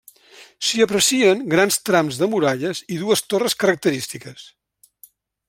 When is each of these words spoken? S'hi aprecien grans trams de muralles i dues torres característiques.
S'hi 0.69 0.79
aprecien 0.85 1.43
grans 1.51 1.77
trams 1.89 2.17
de 2.23 2.29
muralles 2.33 2.81
i 2.97 2.99
dues 3.03 3.23
torres 3.35 3.59
característiques. 3.65 4.49